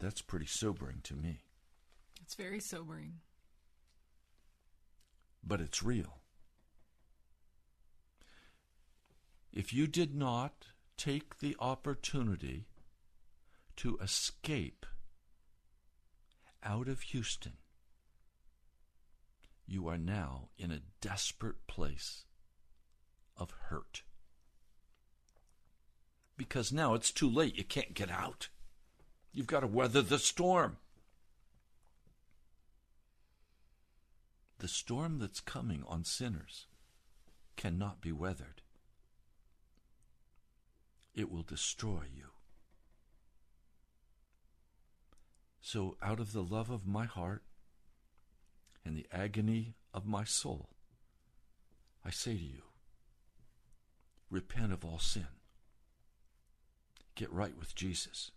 [0.00, 1.42] That's pretty sobering to me.
[2.22, 3.20] It's very sobering.
[5.44, 6.20] But it's real.
[9.52, 12.66] If you did not take the opportunity
[13.76, 14.86] to escape
[16.62, 17.54] out of Houston,
[19.66, 22.24] you are now in a desperate place
[23.36, 24.02] of hurt.
[26.36, 27.56] Because now it's too late.
[27.56, 28.48] You can't get out.
[29.32, 30.76] You've got to weather the storm.
[34.58, 36.66] The storm that's coming on sinners
[37.56, 38.62] cannot be weathered,
[41.14, 42.26] it will destroy you.
[45.60, 47.42] So, out of the love of my heart
[48.84, 50.70] and the agony of my soul,
[52.04, 52.62] I say to you,
[54.30, 55.26] repent of all sin.
[57.14, 58.30] Get right with Jesus.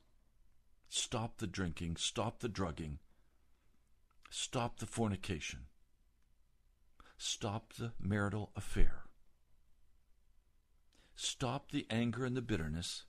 [0.95, 2.99] Stop the drinking, stop the drugging,
[4.29, 5.61] stop the fornication,
[7.17, 9.05] stop the marital affair,
[11.15, 13.05] stop the anger and the bitterness,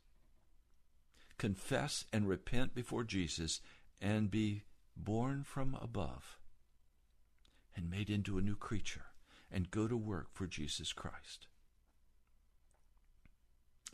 [1.37, 3.61] confess and repent before Jesus,
[4.01, 4.63] and be
[4.97, 6.39] born from above
[7.77, 9.09] and made into a new creature
[9.53, 11.49] and go to work for Jesus Christ.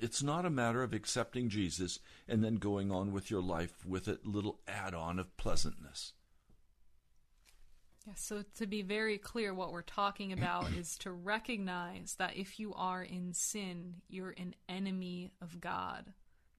[0.01, 4.09] It's not a matter of accepting Jesus and then going on with your life with
[4.09, 6.13] a little add on of pleasantness.
[8.07, 12.59] Yeah, so to be very clear, what we're talking about is to recognize that if
[12.59, 16.13] you are in sin, you're an enemy of God,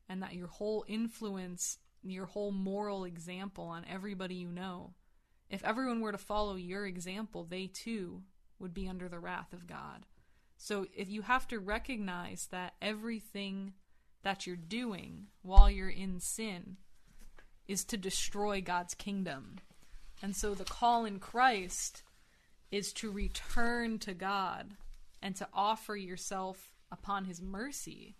[0.07, 4.93] and that your whole influence, your whole moral example on everybody you know,
[5.49, 8.21] if everyone were to follow your example, they too
[8.59, 10.05] would be under the wrath of God.
[10.63, 13.73] So if you have to recognize that everything
[14.21, 16.77] that you're doing while you're in sin
[17.67, 19.57] is to destroy God's kingdom.
[20.21, 22.03] And so the call in Christ
[22.69, 24.75] is to return to God
[25.19, 28.15] and to offer yourself upon his mercy.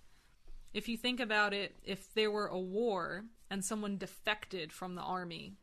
[0.74, 5.04] If you think about it, if there were a war and someone defected from the
[5.04, 5.58] army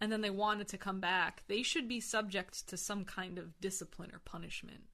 [0.00, 3.60] and then they wanted to come back, they should be subject to some kind of
[3.60, 4.84] discipline or punishment.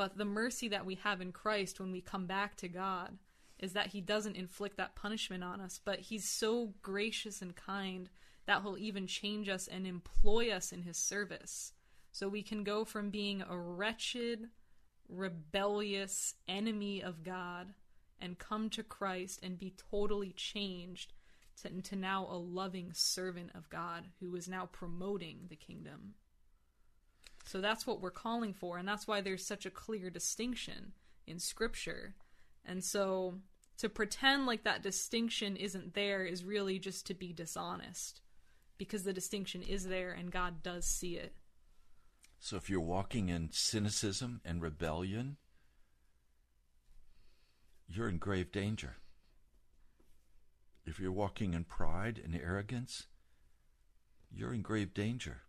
[0.00, 3.18] But the mercy that we have in Christ when we come back to God
[3.58, 8.08] is that He doesn't inflict that punishment on us, but He's so gracious and kind
[8.46, 11.74] that He'll even change us and employ us in His service.
[12.12, 14.48] So we can go from being a wretched,
[15.06, 17.74] rebellious enemy of God
[18.18, 21.12] and come to Christ and be totally changed
[21.60, 26.14] to, to now a loving servant of God who is now promoting the kingdom.
[27.44, 30.92] So that's what we're calling for, and that's why there's such a clear distinction
[31.26, 32.14] in Scripture.
[32.64, 33.34] And so
[33.78, 38.20] to pretend like that distinction isn't there is really just to be dishonest
[38.76, 41.34] because the distinction is there and God does see it.
[42.38, 45.36] So if you're walking in cynicism and rebellion,
[47.86, 48.96] you're in grave danger.
[50.86, 53.06] If you're walking in pride and arrogance,
[54.30, 55.42] you're in grave danger.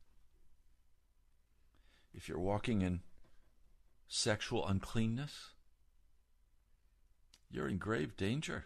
[2.14, 3.01] If you're walking in
[4.07, 5.51] sexual uncleanness,
[7.49, 8.66] you're in grave danger.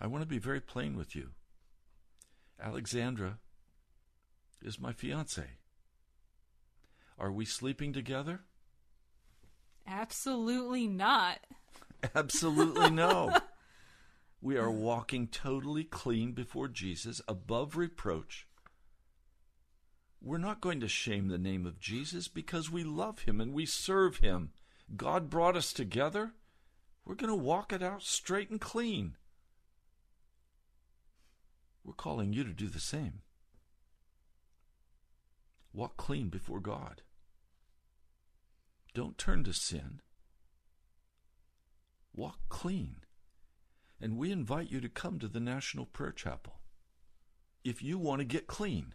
[0.00, 1.30] I want to be very plain with you.
[2.60, 3.38] Alexandra
[4.62, 5.44] is my fiance.
[7.18, 8.40] Are we sleeping together?
[9.86, 11.40] Absolutely not.
[12.14, 13.36] Absolutely no.
[14.40, 18.46] we are walking totally clean before Jesus, above reproach.
[20.24, 23.66] We're not going to shame the name of Jesus because we love him and we
[23.66, 24.52] serve him.
[24.96, 26.32] God brought us together.
[27.04, 29.16] We're going to walk it out straight and clean.
[31.84, 33.22] We're calling you to do the same.
[35.72, 37.02] Walk clean before God.
[38.94, 40.00] Don't turn to sin.
[42.14, 42.96] Walk clean.
[44.00, 46.60] And we invite you to come to the National Prayer Chapel.
[47.64, 48.94] If you want to get clean,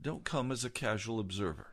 [0.00, 1.68] don't come as a casual observer.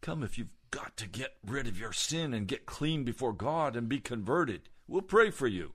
[0.00, 3.76] Come if you've got to get rid of your sin and get clean before God
[3.76, 4.68] and be converted.
[4.86, 5.72] We'll pray for you.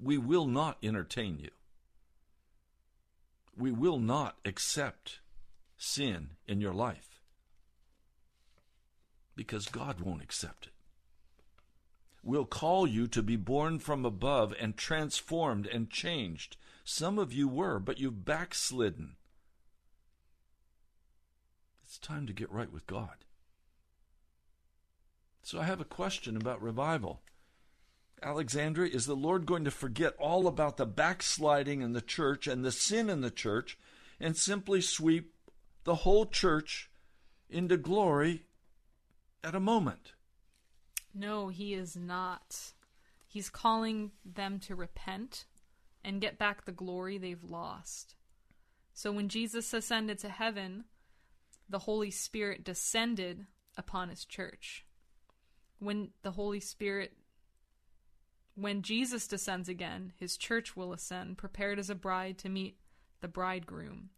[0.00, 1.50] We will not entertain you.
[3.56, 5.20] We will not accept
[5.76, 7.20] sin in your life
[9.36, 10.72] because God won't accept it.
[12.22, 16.56] We'll call you to be born from above and transformed and changed.
[16.84, 19.16] Some of you were, but you've backslidden.
[21.84, 23.24] It's time to get right with God.
[25.42, 27.20] So I have a question about revival.
[28.22, 32.64] Alexandria, is the Lord going to forget all about the backsliding in the church and
[32.64, 33.76] the sin in the church
[34.20, 35.34] and simply sweep
[35.82, 36.88] the whole church
[37.50, 38.44] into glory
[39.42, 40.12] at a moment?
[41.14, 42.72] No, he is not.
[43.26, 45.46] He's calling them to repent
[46.04, 48.16] and get back the glory they've lost.
[48.94, 50.84] So when Jesus ascended to heaven,
[51.68, 53.46] the Holy Spirit descended
[53.76, 54.84] upon his church.
[55.78, 57.12] When the Holy Spirit
[58.54, 62.76] when Jesus descends again, his church will ascend, prepared as a bride to meet
[63.20, 64.10] the bridegroom.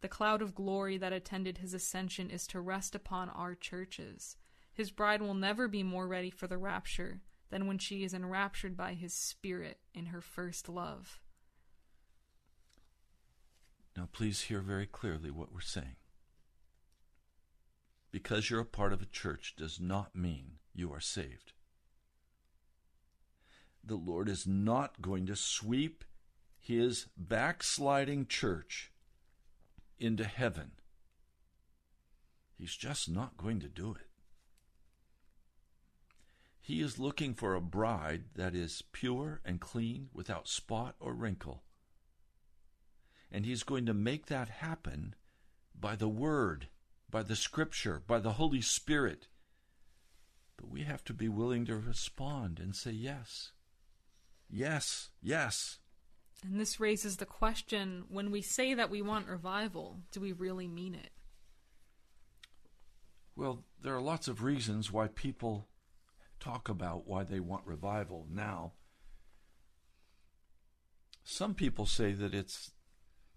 [0.00, 4.36] The cloud of glory that attended his ascension is to rest upon our churches.
[4.72, 7.20] His bride will never be more ready for the rapture
[7.50, 11.20] than when she is enraptured by his spirit in her first love.
[13.96, 15.96] Now, please hear very clearly what we're saying
[18.12, 21.54] because you're a part of a church does not mean you are saved.
[23.82, 26.04] The Lord is not going to sweep
[26.58, 28.92] his backsliding church
[29.98, 30.72] into heaven.
[32.56, 34.11] He's just not going to do it.
[36.62, 41.64] He is looking for a bride that is pure and clean, without spot or wrinkle.
[43.30, 45.14] And he's going to make that happen
[45.78, 46.68] by the Word
[47.12, 49.28] by the Scripture, by the Holy Spirit.
[50.56, 53.52] But we have to be willing to respond and say yes.
[54.50, 55.78] Yes, yes.
[56.42, 60.66] And this raises the question when we say that we want revival, do we really
[60.66, 61.10] mean it?
[63.36, 65.68] Well, there are lots of reasons why people
[66.42, 68.72] talk about why they want revival now.
[71.22, 72.72] Some people say that it's,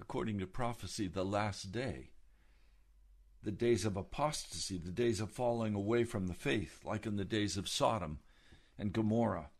[0.01, 2.11] according to prophecy, the last day
[3.45, 7.23] the days of apostasy, the days of falling away from the faith, like in the
[7.23, 8.17] days of Sodom
[8.77, 9.51] and Gomorrah.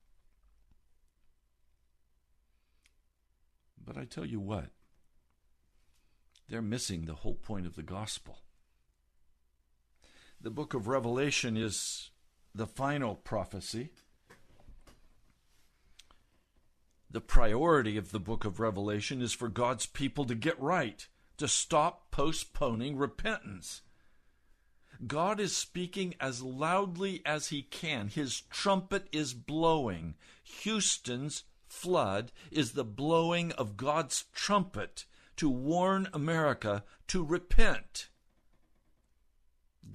[3.77, 4.71] But I tell you what,
[6.49, 8.39] they're missing the whole point of the gospel.
[10.41, 12.09] The book of Revelation is
[12.55, 13.89] the final prophecy.
[17.11, 21.05] The priority of the book of Revelation is for God's people to get right
[21.37, 23.81] to stop postponing repentance.
[25.05, 28.07] God is speaking as loudly as he can.
[28.07, 30.15] His trumpet is blowing.
[30.43, 38.07] Houston's flood is the blowing of God's trumpet to warn America to repent.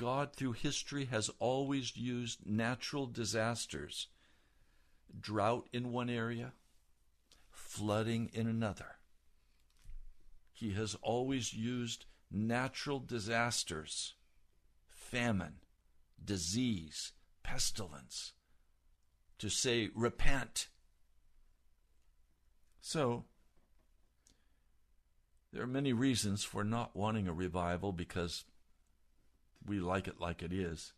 [0.00, 4.08] God, through history, has always used natural disasters
[5.20, 6.54] drought in one area,
[7.50, 8.96] flooding in another.
[10.54, 14.14] He has always used natural disasters,
[14.86, 15.56] famine,
[16.24, 18.32] disease, pestilence,
[19.38, 20.68] to say, repent.
[22.80, 23.26] So,
[25.52, 28.44] there are many reasons for not wanting a revival because
[29.66, 30.92] we like it like it is.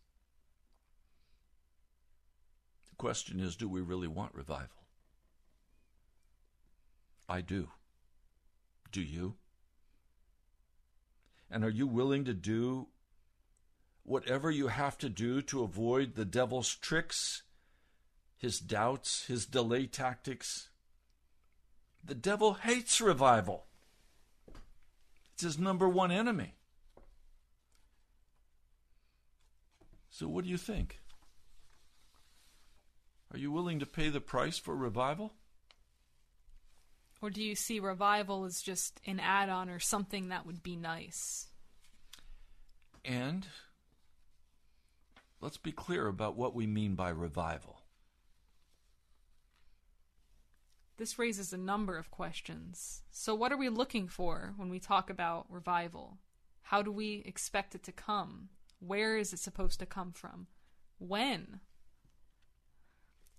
[2.89, 4.83] The question is do we really want revival?
[7.27, 7.69] I do.
[8.91, 9.35] Do you?
[11.49, 12.87] And are you willing to do
[14.03, 17.43] whatever you have to do to avoid the devil's tricks,
[18.37, 20.69] his doubts, his delay tactics?
[22.03, 23.65] The devil hates revival.
[25.33, 26.55] It's his number one enemy.
[30.13, 30.99] So, what do you think?
[33.31, 35.33] Are you willing to pay the price for revival?
[37.19, 40.75] Or do you see revival as just an add on or something that would be
[40.75, 41.47] nice?
[43.03, 43.47] And
[45.41, 47.81] let's be clear about what we mean by revival.
[50.97, 53.01] This raises a number of questions.
[53.09, 56.19] So, what are we looking for when we talk about revival?
[56.61, 58.49] How do we expect it to come?
[58.85, 60.47] Where is it supposed to come from?
[60.97, 61.59] When?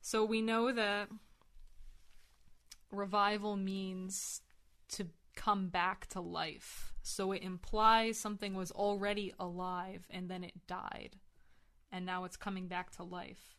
[0.01, 1.09] So, we know that
[2.91, 4.43] revival means
[4.91, 6.95] to come back to life.
[7.03, 11.17] So, it implies something was already alive and then it died.
[11.93, 13.57] And now it's coming back to life.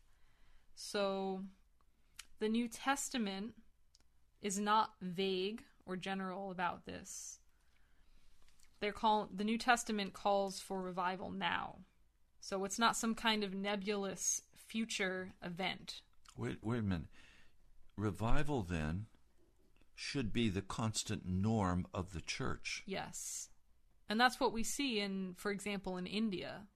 [0.76, 1.44] So,
[2.40, 3.54] the New Testament
[4.42, 7.40] is not vague or general about this.
[8.80, 11.80] They're call the New Testament calls for revival now.
[12.40, 16.02] So it's not some kind of nebulous future event.
[16.38, 17.08] Wait, wait a minute.
[17.98, 19.06] Revival then
[19.96, 22.84] should be the constant norm of the church.
[22.86, 23.50] Yes.
[24.10, 26.68] And that's what we see in for example in India.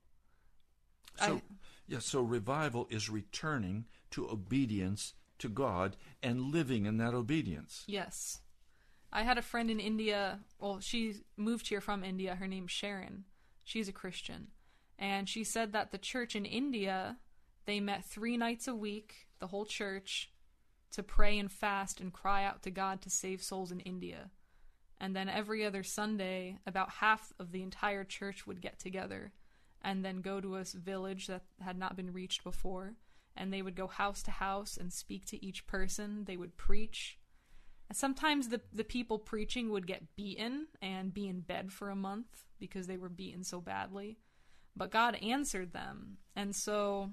[1.18, 1.42] So, I-
[1.88, 7.84] yeah, so revival is returning to obedience to God and living in that obedience.
[7.88, 8.40] Yes.
[9.12, 10.40] I had a friend in India.
[10.60, 12.36] Well, she moved here from India.
[12.36, 13.26] Her name's Sharon.
[13.64, 14.48] She's a Christian.
[14.98, 17.18] And she said that the church in India,
[17.66, 20.32] they met three nights a week, the whole church,
[20.92, 24.32] to pray and fast and cry out to God to save souls in India.
[25.00, 29.32] And then every other Sunday, about half of the entire church would get together
[29.82, 32.96] and then go to a village that had not been reached before.
[33.38, 36.26] And they would go house to house and speak to each person.
[36.26, 37.19] They would preach.
[37.92, 42.46] Sometimes the, the people preaching would get beaten and be in bed for a month
[42.60, 44.20] because they were beaten so badly.
[44.76, 46.18] But God answered them.
[46.36, 47.12] And so,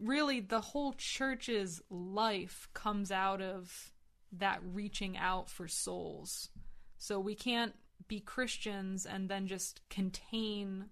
[0.00, 3.92] really, the whole church's life comes out of
[4.32, 6.48] that reaching out for souls.
[6.96, 7.74] So, we can't
[8.08, 10.86] be Christians and then just contain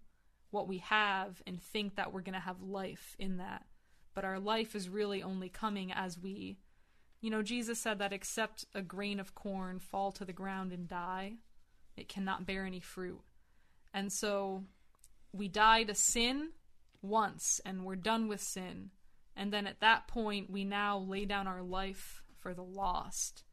[0.50, 3.64] what we have and think that we're going to have life in that.
[4.14, 6.58] But our life is really only coming as we,
[7.22, 10.88] you know, Jesus said that except a grain of corn fall to the ground and
[10.88, 11.34] die,
[11.96, 13.20] it cannot bear any fruit.
[13.94, 14.64] And so
[15.32, 16.50] we die to sin
[17.00, 18.90] once and we're done with sin.
[19.36, 23.44] And then at that point, we now lay down our life for the lost.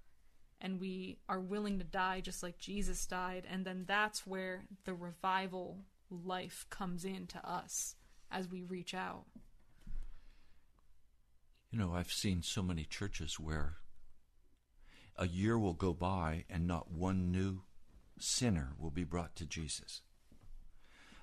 [0.60, 3.46] And we are willing to die just like Jesus died.
[3.50, 7.96] And then that's where the revival life comes into us
[8.32, 9.26] as we reach out.
[11.72, 13.78] You know, I've seen so many churches where
[15.16, 17.62] a year will go by and not one new
[18.20, 20.02] sinner will be brought to Jesus.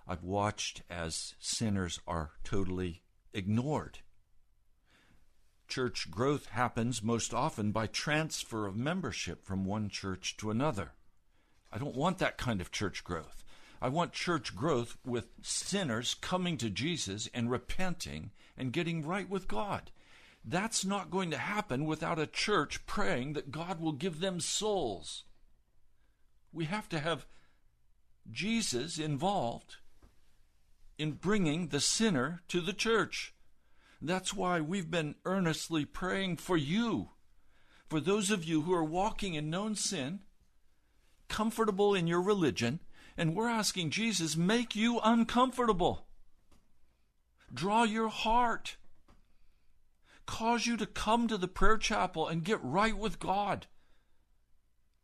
[0.06, 3.02] I've watched as sinners are totally
[3.34, 3.98] ignored.
[5.66, 10.92] Church growth happens most often by transfer of membership from one church to another.
[11.72, 13.42] I don't want that kind of church growth.
[13.82, 19.48] I want church growth with sinners coming to Jesus and repenting and getting right with
[19.48, 19.90] God.
[20.48, 25.24] That's not going to happen without a church praying that God will give them souls.
[26.52, 27.26] We have to have
[28.30, 29.76] Jesus involved
[30.98, 33.34] in bringing the sinner to the church.
[34.00, 37.10] That's why we've been earnestly praying for you,
[37.88, 40.20] for those of you who are walking in known sin,
[41.28, 42.80] comfortable in your religion,
[43.16, 46.06] and we're asking Jesus, make you uncomfortable.
[47.52, 48.76] Draw your heart.
[50.26, 53.66] Cause you to come to the prayer chapel and get right with God.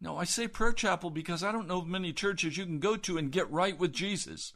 [0.01, 2.97] Now, I say prayer chapel because I don't know of many churches you can go
[2.97, 4.53] to and get right with Jesus.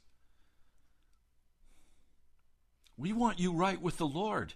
[2.96, 4.54] We want you right with the Lord.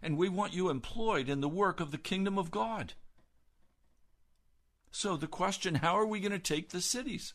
[0.00, 2.94] And we want you employed in the work of the kingdom of God.
[4.92, 7.34] So, the question how are we going to take the cities?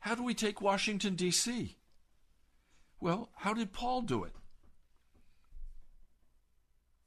[0.00, 1.76] How do we take Washington, D.C.?
[2.98, 4.32] Well, how did Paul do it?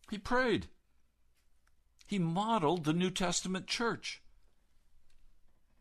[0.10, 0.68] He prayed.
[2.08, 4.22] He modeled the New Testament church.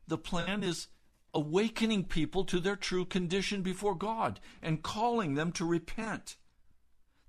[0.07, 0.89] The plan is
[1.35, 6.37] awakening people to their true condition before God and calling them to repent.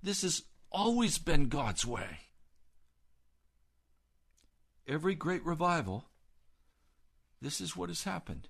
[0.02, 2.20] This has always been God's way.
[4.86, 6.04] Every great revival,
[7.42, 8.48] this is what has happened.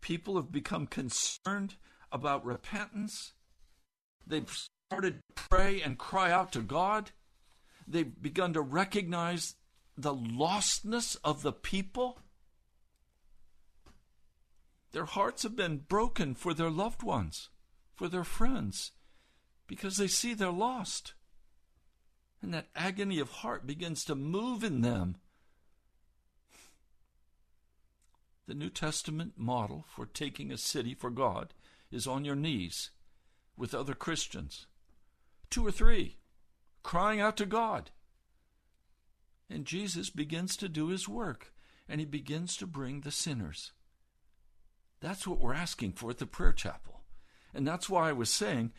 [0.00, 1.76] People have become concerned
[2.12, 3.32] about repentance.
[4.26, 4.54] They've
[4.90, 7.10] started to pray and cry out to God.
[7.86, 9.54] They've begun to recognize
[9.96, 12.20] the lostness of the people.
[14.92, 17.50] Their hearts have been broken for their loved ones,
[17.94, 18.92] for their friends,
[19.66, 21.14] because they see they're lost.
[22.42, 25.16] And that agony of heart begins to move in them.
[28.46, 31.54] The New Testament model for taking a city for God
[31.90, 32.90] is on your knees
[33.56, 34.66] with other Christians,
[35.48, 36.18] two or three,
[36.84, 37.90] crying out to God.
[39.50, 41.52] And Jesus begins to do his work,
[41.88, 43.72] and he begins to bring the sinners.
[45.00, 47.00] That's what we're asking for at the prayer chapel.
[47.52, 48.72] And that's why I was saying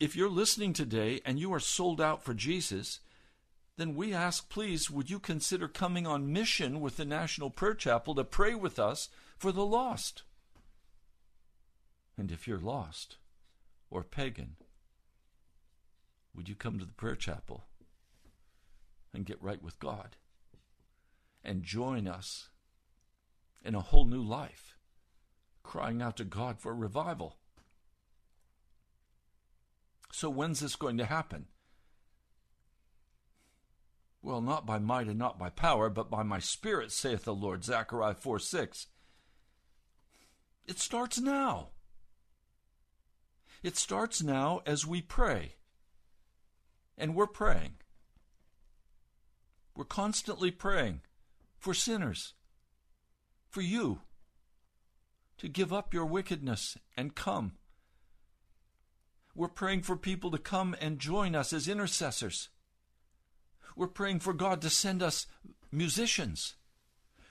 [0.00, 3.00] if you're listening today and you are sold out for Jesus,
[3.76, 8.14] then we ask, please, would you consider coming on mission with the National Prayer Chapel
[8.14, 10.22] to pray with us for the lost?
[12.16, 13.16] And if you're lost
[13.90, 14.56] or pagan,
[16.38, 17.64] would you come to the prayer chapel
[19.12, 20.14] and get right with God
[21.42, 22.48] and join us
[23.64, 24.76] in a whole new life,
[25.64, 27.38] crying out to God for revival?
[30.12, 31.46] So, when's this going to happen?
[34.22, 37.64] Well, not by might and not by power, but by my spirit, saith the Lord.
[37.64, 38.86] Zechariah 4 6.
[40.66, 41.70] It starts now.
[43.64, 45.56] It starts now as we pray.
[46.98, 47.74] And we're praying.
[49.74, 51.02] We're constantly praying
[51.56, 52.34] for sinners,
[53.48, 54.00] for you,
[55.38, 57.52] to give up your wickedness and come.
[59.34, 62.48] We're praying for people to come and join us as intercessors.
[63.76, 65.28] We're praying for God to send us
[65.70, 66.56] musicians.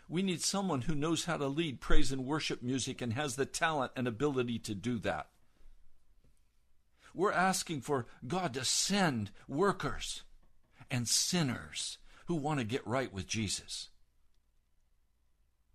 [0.08, 3.46] We need someone who knows how to lead praise and worship music and has the
[3.46, 5.28] talent and ability to do that.
[7.14, 10.24] We're asking for God to send workers
[10.90, 13.90] and sinners who want to get right with Jesus.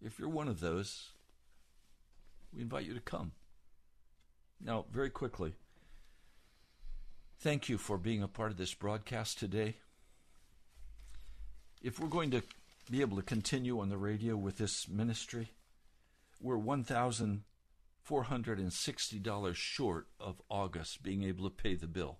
[0.00, 1.10] If you're one of those,
[2.52, 3.32] we invite you to come.
[4.60, 5.54] Now, very quickly,
[7.40, 9.76] thank you for being a part of this broadcast today.
[11.82, 12.42] If we're going to
[12.90, 15.50] be able to continue on the radio with this ministry,
[16.40, 17.42] we're 1,000
[18.08, 22.18] $460 short of August being able to pay the bill.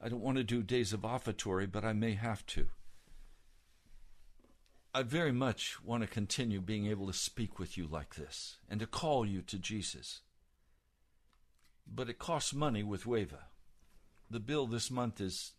[0.00, 2.68] I don't want to do days of offertory, but I may have to.
[4.94, 8.80] I very much want to continue being able to speak with you like this and
[8.80, 10.20] to call you to Jesus.
[11.86, 13.44] But it costs money with WAVA.
[14.30, 15.52] The bill this month is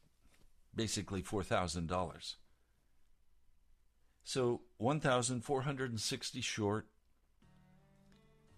[0.75, 2.35] basically $4,000.
[4.23, 6.87] So 1,460 short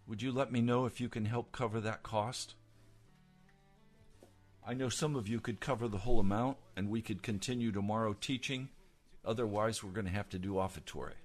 [0.07, 2.55] would you let me know if you can help cover that cost?
[4.65, 8.13] I know some of you could cover the whole amount and we could continue tomorrow
[8.13, 8.69] teaching.
[9.25, 11.15] Otherwise, we're going to have to do offertory.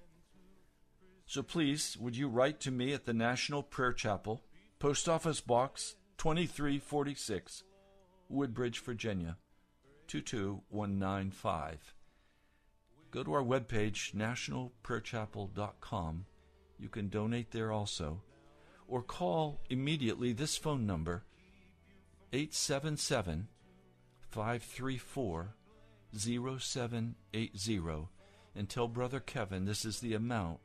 [1.25, 4.41] So please, would you write to me at the National Prayer Chapel,
[4.79, 7.63] Post Office Box 2346,
[8.29, 9.37] Woodbridge, Virginia
[10.07, 11.93] 22195.
[13.11, 16.25] Go to our webpage, nationalprayerchapel.com.
[16.79, 18.21] You can donate there also
[18.87, 21.23] or call immediately this phone number
[22.33, 23.47] 877
[24.29, 25.53] 534
[26.15, 28.07] 0780
[28.55, 30.59] and tell Brother Kevin this is the amount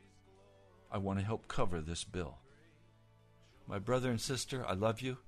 [0.91, 2.39] I want to help cover this bill.
[3.67, 5.19] My brother and sister, I love you.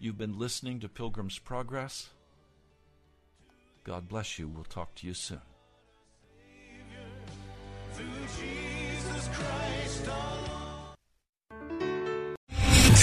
[0.00, 2.08] You've been listening to Pilgrim's Progress.
[3.84, 4.48] God bless you.
[4.48, 5.40] We'll talk to you soon.